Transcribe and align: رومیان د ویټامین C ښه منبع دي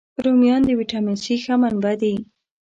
رومیان 0.23 0.61
د 0.65 0.69
ویټامین 0.79 1.17
C 1.23 1.25
ښه 1.43 1.55
منبع 1.61 1.93
دي 2.01 2.13